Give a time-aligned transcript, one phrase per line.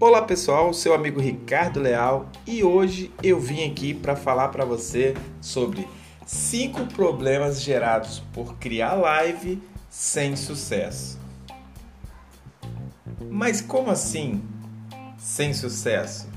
[0.00, 5.14] Olá pessoal, seu amigo Ricardo Leal e hoje eu vim aqui para falar para você
[5.40, 5.88] sobre
[6.24, 9.60] cinco problemas gerados por criar live
[9.90, 11.18] sem sucesso.
[13.28, 14.40] Mas como assim
[15.18, 16.28] sem sucesso?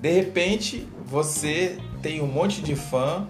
[0.00, 3.28] De repente você tem um monte de fã,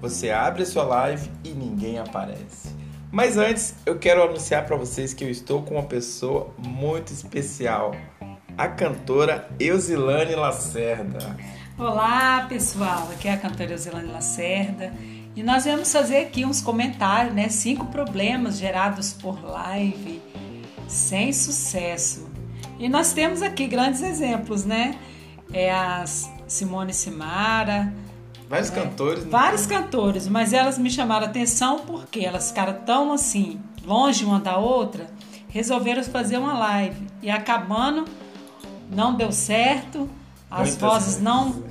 [0.00, 2.69] você abre a sua live e ninguém aparece.
[3.12, 7.92] Mas antes, eu quero anunciar para vocês que eu estou com uma pessoa muito especial,
[8.56, 11.36] a cantora Eusilane Lacerda.
[11.76, 13.08] Olá, pessoal.
[13.10, 14.92] Aqui é a cantora Eusilane Lacerda
[15.34, 17.48] e nós vamos fazer aqui uns comentários, né?
[17.48, 20.22] Cinco problemas gerados por live
[20.86, 22.30] sem sucesso.
[22.78, 24.96] E nós temos aqui grandes exemplos, né?
[25.52, 26.04] É a
[26.46, 27.92] Simone Simara,
[28.50, 29.24] Vários é, cantores.
[29.24, 29.30] Né?
[29.30, 34.58] Vários cantores, mas elas me chamaram atenção porque elas ficaram tão assim, longe uma da
[34.58, 35.06] outra,
[35.48, 37.06] resolveram fazer uma live.
[37.22, 38.04] E acabando,
[38.90, 40.10] não deu certo,
[40.50, 41.22] as Muitas vozes vezes.
[41.22, 41.62] não,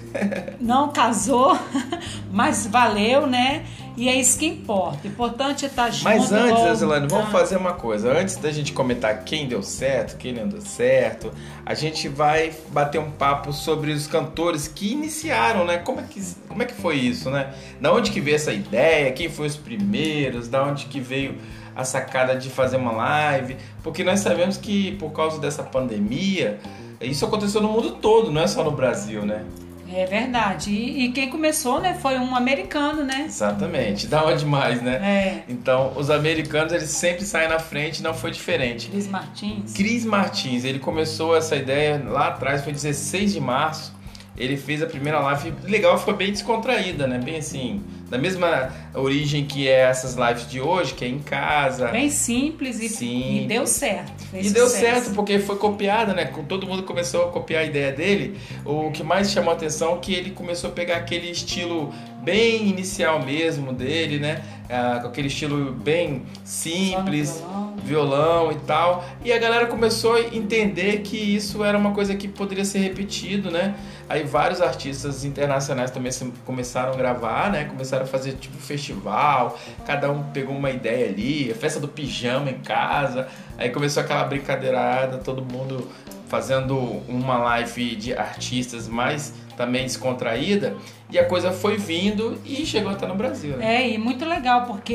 [0.61, 1.57] não casou,
[2.31, 3.65] mas valeu, né?
[3.97, 4.99] E é isso que importa.
[5.03, 6.05] O importante é estar junto.
[6.05, 7.31] Mas antes, Azilane, vamos ah.
[7.31, 8.09] fazer uma coisa.
[8.17, 11.33] Antes da gente comentar quem deu certo, quem não deu certo,
[11.65, 15.79] a gente vai bater um papo sobre os cantores que iniciaram, né?
[15.79, 17.53] Como é que, como é que foi isso, né?
[17.81, 19.11] Da onde que veio essa ideia?
[19.11, 20.47] Quem foi os primeiros?
[20.47, 21.35] Da onde que veio
[21.75, 23.57] a sacada de fazer uma live?
[23.83, 26.57] Porque nós sabemos que por causa dessa pandemia,
[27.01, 29.45] isso aconteceu no mundo todo, não é só no Brasil, né?
[29.91, 30.69] É verdade.
[30.69, 33.23] E, e, quem começou, né, foi um americano, né?
[33.25, 34.07] Exatamente.
[34.07, 34.95] Da onde mais, né?
[34.95, 35.43] É.
[35.49, 38.89] Então, os americanos, eles sempre saem na frente, não foi diferente.
[38.89, 39.73] Cris Martins.
[39.73, 43.97] Cris Martins, ele começou essa ideia lá atrás, foi 16 de março.
[44.37, 47.17] Ele fez a primeira live, legal, foi bem descontraída, né?
[47.17, 51.87] Bem assim, da mesma origem que é essas lives de hoje, que é em casa.
[51.89, 53.43] Bem simples e, simples.
[53.43, 54.11] e deu certo.
[54.33, 54.53] e sucesso.
[54.53, 56.31] deu certo porque foi copiada, né?
[56.47, 58.39] Todo mundo começou a copiar a ideia dele.
[58.65, 62.67] O que mais chamou a atenção é que ele começou a pegar aquele estilo bem
[62.67, 64.41] inicial mesmo dele, né?
[64.69, 67.75] Ah, com aquele estilo bem simples, violão.
[67.83, 69.03] violão e tal.
[69.23, 73.49] E a galera começou a entender que isso era uma coisa que poderia ser repetido,
[73.49, 73.75] né?
[74.07, 76.11] Aí vários artistas internacionais também
[76.45, 77.65] começaram a gravar, né?
[77.65, 82.51] Começaram a fazer tipo festival, cada um pegou uma ideia ali, a festa do pijama
[82.51, 85.87] em casa, aí começou aquela brincadeirada, todo mundo
[86.27, 90.77] fazendo uma live de artistas mais também descontraída
[91.11, 93.57] e a coisa foi vindo e chegou até no Brasil.
[93.57, 93.81] Né?
[93.81, 94.93] É, e muito legal porque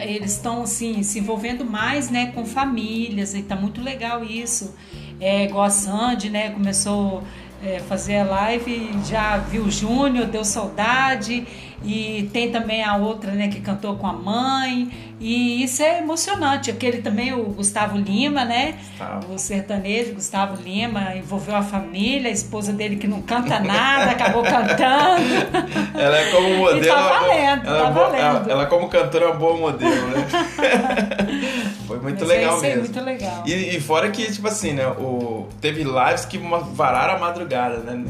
[0.00, 4.74] eles estão assim se envolvendo mais, né, com famílias e tá muito legal isso.
[5.20, 7.22] É igual a Sandy, né, começou
[7.62, 11.46] é, fazer a live, já viu o Júnior, deu saudade,
[11.84, 16.70] e tem também a outra né, que cantou com a mãe, e isso é emocionante.
[16.70, 18.74] Aquele também, o Gustavo Lima, né?
[18.90, 19.34] Gustavo.
[19.34, 24.42] O sertanejo, Gustavo Lima, envolveu a família, a esposa dele que não canta nada, acabou
[24.42, 25.24] cantando.
[25.98, 26.84] Ela é como modelo.
[26.84, 28.50] E tá valendo, ela, tá é valendo.
[28.50, 30.26] Ela, como cantora é uma boa modelo, né?
[31.86, 32.80] Foi muito Mas legal é mesmo.
[32.80, 33.42] muito legal.
[33.46, 34.86] E, e, fora que, tipo assim, né?
[34.86, 36.38] O, teve lives que
[36.72, 38.04] vararam a madrugada, né?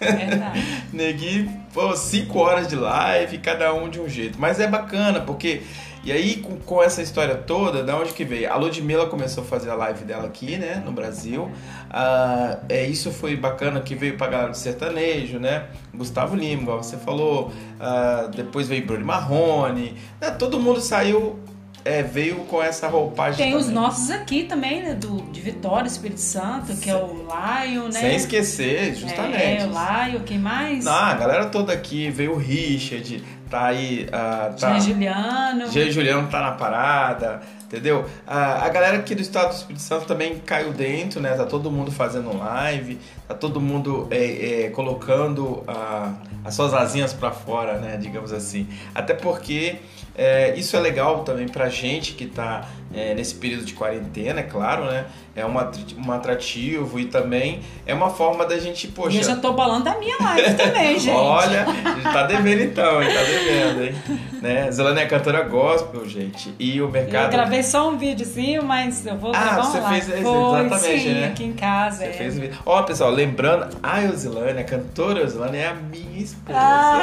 [0.00, 0.82] Verdade.
[0.92, 4.38] Negui, pô, cinco horas de live, cada um de um jeito.
[4.40, 5.62] Mas é bacana, porque.
[6.04, 8.52] E aí, com, com, essa história toda, da onde que veio?
[8.52, 11.50] A Ludmilla começou a fazer a live dela aqui, né, no Brasil.
[11.90, 15.64] Ah, é, isso foi bacana que veio pra galera do sertanejo, né?
[15.92, 17.50] Gustavo Lima, igual você falou.
[17.80, 19.96] Ah, depois veio Bruno Marrone.
[20.20, 20.30] Né?
[20.30, 21.40] Todo mundo saiu
[21.86, 23.36] é, veio com essa roupagem.
[23.36, 23.64] Tem também.
[23.64, 24.94] os nossos aqui também, né?
[24.94, 28.00] Do, de Vitória, Espírito Santo, que é o Lion, né?
[28.00, 29.42] Sem esquecer, justamente.
[29.42, 30.84] É, o Lion, quem mais?
[30.84, 34.08] Não, a galera toda aqui, veio o Richard, tá aí.
[34.08, 35.70] Uh, tá, Jean Juliano.
[35.70, 38.00] Jean Juliano tá na parada, entendeu?
[38.00, 41.34] Uh, a galera aqui do estado do Espírito Santo também caiu dentro, né?
[41.34, 47.12] Tá todo mundo fazendo live, tá todo mundo é, é, colocando uh, as suas asinhas
[47.12, 47.96] para fora, né?
[47.96, 48.68] Digamos assim.
[48.94, 49.76] Até porque
[50.14, 52.66] é, isso é legal também pra gente que tá
[52.96, 55.04] é, nesse período de quarentena, é claro, né?
[55.34, 59.16] É uma, um atrativo e também é uma forma da gente, poxa.
[59.16, 61.14] E eu já tô balando da minha live também, gente.
[61.14, 61.66] Olha,
[62.02, 63.10] tá devendo então, hein?
[63.12, 63.94] Tá devendo, hein?
[64.40, 64.70] né?
[64.70, 66.54] Zelane é cantora gospel, gente.
[66.58, 67.24] E o mercado.
[67.24, 69.88] Eu gravei só um videozinho, mas eu vou ah, gravar você lá.
[69.90, 71.26] fez Foi, exatamente, sim, né?
[71.26, 71.98] aqui em casa.
[71.98, 72.12] Você é.
[72.12, 72.58] fez o vídeo.
[72.64, 76.58] Ó, pessoal, lembrando, a Eusilane, a cantora Eusilane é a minha esposa.
[76.58, 77.02] Ah,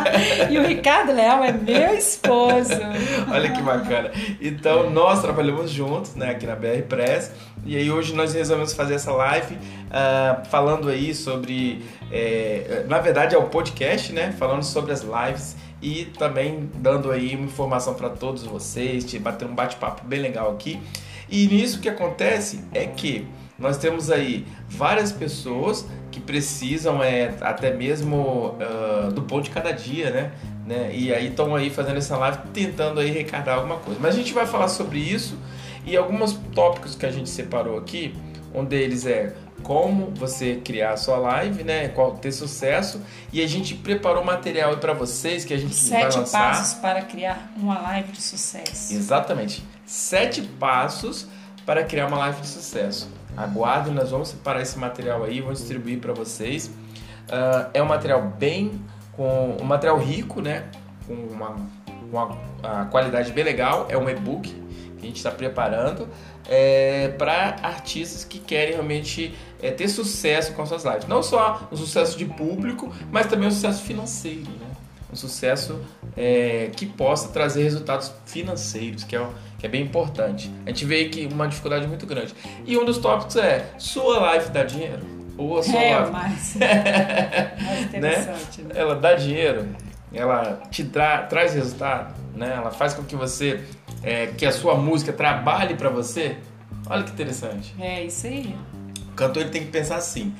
[0.48, 2.72] e o Ricardo Leal é meu esposo.
[3.30, 4.10] Olha que bacana.
[4.40, 7.32] Então, nós trabalhamos juntos, né, aqui na BR Press.
[7.64, 13.34] E aí hoje nós resolvemos fazer essa live uh, falando aí sobre, é, na verdade
[13.34, 17.94] é o um podcast, né, falando sobre as lives e também dando aí uma informação
[17.94, 20.80] para todos vocês, te bater um bate-papo bem legal aqui.
[21.28, 23.26] E nisso que acontece é que
[23.58, 29.70] nós temos aí várias pessoas que precisam é, até mesmo uh, do pão de cada
[29.70, 30.32] dia, né?
[30.66, 30.90] né?
[30.92, 33.98] E aí estão aí fazendo essa live tentando aí arrecadar alguma coisa.
[34.00, 35.38] Mas a gente vai falar sobre isso
[35.86, 38.14] e alguns tópicos que a gente separou aqui.
[38.54, 41.88] Um deles é como você criar a sua live, né?
[41.88, 43.00] Qual ter sucesso.
[43.32, 46.38] E a gente preparou material para vocês que a gente Sete vai lançar.
[46.38, 48.94] passos para criar uma live de sucesso.
[48.94, 49.62] Exatamente.
[49.84, 51.26] Sete passos
[51.64, 53.08] para criar uma live de sucesso.
[53.36, 56.66] Aguardem, nós vamos separar esse material aí, vamos distribuir para vocês.
[57.28, 58.80] Uh, é um material bem
[59.12, 60.70] com um material rico, né?
[61.06, 61.56] Com uma,
[62.10, 63.86] uma qualidade bem legal.
[63.88, 64.48] É um e-book
[64.98, 66.08] que a gente está preparando
[66.48, 71.06] é, para artistas que querem realmente é, ter sucesso com as suas lives.
[71.06, 74.65] Não só um sucesso de público, mas também um sucesso financeiro, né?
[75.16, 75.80] Um sucesso
[76.14, 79.26] é, que possa trazer resultados financeiros, que é,
[79.58, 80.52] que é bem importante.
[80.66, 82.34] A gente vê que uma dificuldade muito grande.
[82.66, 85.00] E um dos tópicos é: sua live dá dinheiro?
[85.38, 86.12] Ou a sua é, live.
[86.12, 86.56] mais,
[87.64, 88.60] mais interessante.
[88.60, 88.74] né?
[88.74, 89.66] Ela dá dinheiro,
[90.12, 92.52] ela te tra traz resultado, né?
[92.54, 93.64] ela faz com que você
[94.02, 96.36] é, que a sua música trabalhe para você,
[96.90, 97.74] olha que interessante.
[97.80, 98.54] É isso aí.
[99.08, 100.34] O cantor ele tem que pensar assim: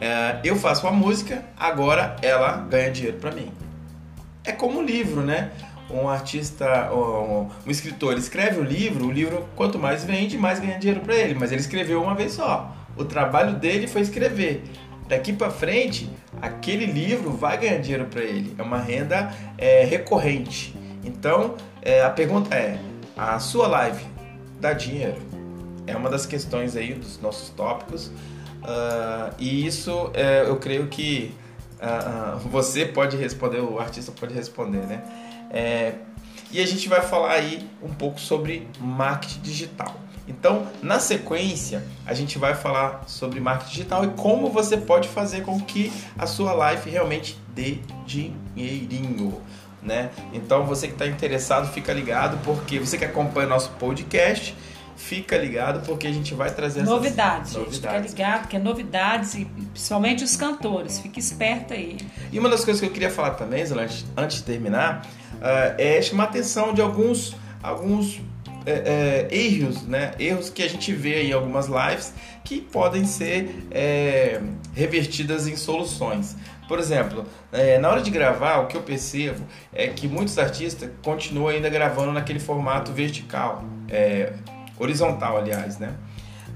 [0.00, 3.52] é, eu faço uma música, agora ela ganha dinheiro para mim.
[4.44, 5.50] É como um livro, né?
[5.90, 10.58] Um artista, um, um escritor, escreve o um livro, o livro quanto mais vende, mais
[10.58, 11.34] ganha dinheiro para ele.
[11.34, 12.74] Mas ele escreveu uma vez só.
[12.96, 14.62] O trabalho dele foi escrever.
[15.08, 16.08] Daqui para frente,
[16.40, 18.54] aquele livro vai ganhar dinheiro para ele.
[18.56, 20.74] É uma renda é, recorrente.
[21.04, 22.78] Então, é, a pergunta é:
[23.16, 24.04] a sua live
[24.60, 25.18] dá dinheiro?
[25.86, 28.06] É uma das questões aí dos nossos tópicos.
[28.62, 31.34] Uh, e isso é, eu creio que
[31.82, 35.02] uh, uh, você pode responder, o artista pode responder, né?
[35.50, 35.94] É,
[36.50, 39.94] e a gente vai falar aí um pouco sobre marketing digital.
[40.28, 45.42] Então, na sequência, a gente vai falar sobre marketing digital e como você pode fazer
[45.42, 49.40] com que a sua live realmente dê dinheirinho
[49.82, 50.10] né?
[50.32, 54.54] Então você que está interessado, fica ligado, porque você que acompanha nosso podcast,
[54.96, 57.98] fica ligado, porque a gente vai trazer novidades, essas novidades.
[58.00, 61.96] Gente, fica ligado, porque é novidades e principalmente os cantores, fique esperto aí.
[62.30, 65.74] E uma das coisas que eu queria falar também, Zé, antes, antes de terminar, uh,
[65.78, 68.20] é chamar a atenção de alguns, alguns
[68.64, 70.12] é, é, erros, né?
[70.18, 74.40] Erros que a gente vê em algumas lives que podem ser é,
[74.74, 76.36] revertidas em soluções.
[76.68, 80.88] Por exemplo, é, na hora de gravar, o que eu percebo é que muitos artistas
[81.02, 84.32] continuam ainda gravando naquele formato vertical, é,
[84.82, 85.94] horizontal, aliás, né?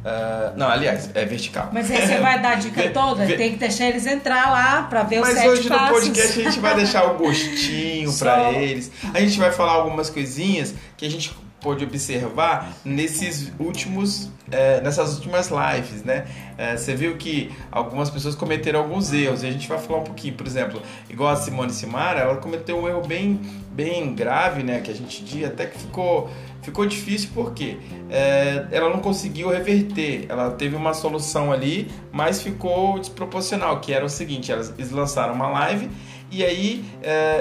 [0.07, 1.71] Uh, não, aliás, é vertical.
[1.73, 3.27] Mas aí você vai dar a dica toda?
[3.27, 5.89] Tem que deixar eles entrar lá para ver os Mas sete hoje passos.
[5.89, 8.93] no podcast a gente vai deixar o gostinho para eles.
[9.13, 11.35] A gente vai falar algumas coisinhas que a gente
[11.67, 16.25] pôde observar nesses últimos, é, nessas últimas lives, né?
[16.57, 20.05] É, você viu que algumas pessoas cometeram alguns erros e a gente vai falar um
[20.05, 20.81] pouquinho, por exemplo,
[21.11, 23.41] igual a Simone Simara, ela cometeu um erro bem,
[23.73, 24.81] bem grave, né?
[24.81, 26.31] Que a gente diz até que ficou,
[26.63, 27.79] ficou difícil porque
[28.09, 34.05] é, ela não conseguiu reverter, ela teve uma solução ali, mas ficou desproporcional, que era
[34.05, 35.91] o seguinte, eles lançaram uma live
[36.31, 36.85] e aí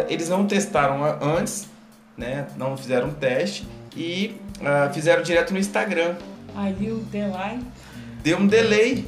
[0.09, 1.67] eles não testaram antes,
[2.17, 2.47] né?
[2.57, 6.15] Não fizeram teste e uh, fizeram direto no Instagram.
[6.55, 7.59] Aí o delay.
[8.23, 9.05] Deu um delay.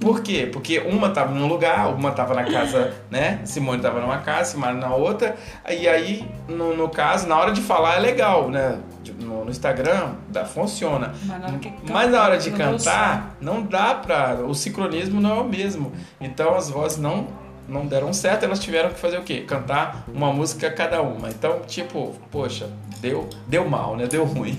[0.00, 0.48] Por quê?
[0.52, 3.40] Porque uma estava num lugar, uma estava na casa, né?
[3.44, 5.36] Simone estava numa casa, Simone na outra.
[5.68, 8.80] E aí, no, no, caso, na hora de falar é legal, né?
[9.20, 11.14] No, no Instagram dá, funciona.
[11.24, 14.34] Mas na hora, que Mas na hora de cantar, não dá pra.
[14.44, 15.92] O sincronismo não é o mesmo.
[16.20, 17.28] Então as vozes não
[17.68, 19.42] não deram certo, elas tiveram que fazer o quê?
[19.46, 21.28] Cantar uma música cada uma.
[21.28, 22.68] Então, tipo, poxa,
[23.00, 24.06] deu, deu mal, né?
[24.06, 24.58] Deu ruim.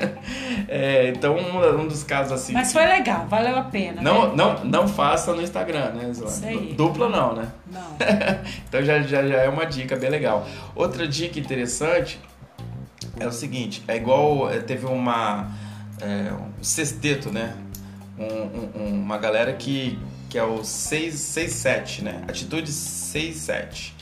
[0.66, 2.54] é, então, um, um, dos casos assim.
[2.54, 4.00] Mas foi legal, valeu a pena.
[4.00, 4.32] Não, né?
[4.34, 6.74] não, não faça no Instagram, né, Zóia?
[6.74, 7.48] Dupla não, né?
[7.70, 7.96] Não.
[8.66, 10.46] então já, já, já é uma dica bem legal.
[10.74, 12.18] Outra dica interessante
[13.20, 15.50] é o seguinte: é igual é, teve uma.
[16.00, 17.54] É, um sexteto, né?
[18.18, 19.98] Um, um, uma galera que
[20.28, 22.22] que é o 667, né?
[22.28, 23.96] Atitude 67.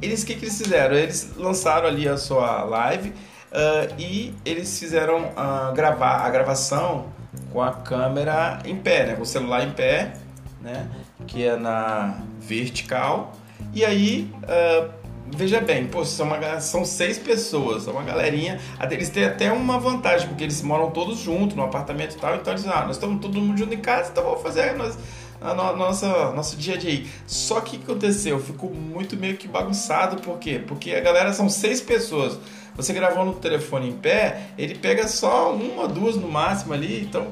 [0.00, 0.96] Eles, o que, que eles fizeram?
[0.96, 7.06] Eles lançaram ali a sua live uh, e eles fizeram uh, gravar a gravação
[7.52, 9.14] com a câmera em pé, né?
[9.14, 10.14] Com o celular em pé,
[10.60, 10.88] né?
[11.26, 13.32] Que é na vertical.
[13.74, 14.90] E aí, uh,
[15.36, 18.58] veja bem, pô, são, uma, são seis pessoas, são uma galerinha.
[18.90, 22.36] Eles têm até uma vantagem, porque eles moram todos juntos no apartamento e tal.
[22.36, 24.74] Então eles, ah, nós estamos todo mundo junto em casa, então vamos fazer.
[24.74, 24.96] Nós,
[25.40, 27.04] a no, nossa nosso dia a dia.
[27.26, 28.38] Só que o que aconteceu?
[28.38, 30.60] Ficou muito meio que bagunçado, por quê?
[30.66, 32.38] Porque a galera são seis pessoas.
[32.76, 37.28] Você gravou no telefone em pé, ele pega só uma, duas no máximo ali, então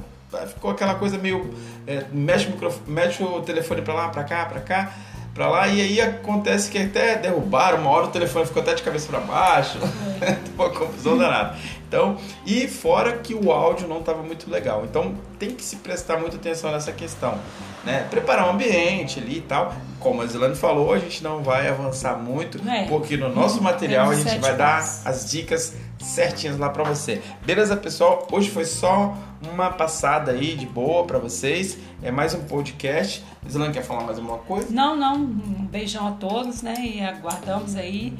[0.46, 1.54] ficou aquela coisa meio
[1.86, 4.92] é, mexe, o microfone, mexe o telefone para lá, para cá, para cá
[5.38, 8.82] para lá e aí acontece que até derrubaram, uma hora o telefone ficou até de
[8.82, 9.78] cabeça para baixo,
[10.20, 10.36] é.
[10.58, 11.56] uma confusão danada.
[11.88, 14.84] Então, e fora que o áudio não estava muito legal.
[14.84, 17.38] Então, tem que se prestar muita atenção nessa questão,
[17.82, 18.06] né?
[18.10, 19.74] Preparar o um ambiente ali e tal.
[19.98, 22.84] Como a Zilane falou, a gente não vai avançar muito, é.
[22.84, 27.22] porque no nosso material a gente vai dar as dicas certinhas lá para você.
[27.44, 28.28] Beleza, pessoal?
[28.30, 29.16] Hoje foi só
[29.52, 31.78] uma passada aí de boa para vocês.
[32.02, 33.24] É mais um podcast.
[33.48, 34.68] Zilane quer falar mais alguma coisa?
[34.70, 35.16] Não, não.
[35.16, 36.74] Um beijão a todos, né?
[36.80, 38.12] E aguardamos aí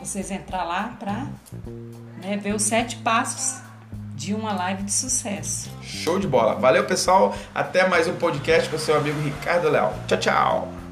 [0.00, 1.26] vocês entrar lá para
[2.22, 3.62] né, ver os sete passos
[4.14, 5.70] de uma live de sucesso.
[5.82, 6.54] Show de bola.
[6.54, 7.34] Valeu, pessoal.
[7.54, 9.94] Até mais um podcast com seu amigo Ricardo Leal.
[10.06, 10.83] Tchau, tchau.